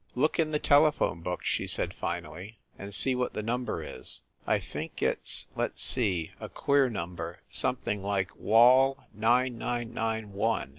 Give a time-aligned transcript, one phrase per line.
[0.15, 4.21] "Look in the telephone book," she said finally, "and see what the number is.
[4.47, 9.59] I think it s let s see a queer num ber something like Wall nine,
[9.59, 10.69] nine, nine, one.